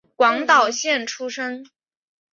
[0.15, 1.63] 广岛县出身。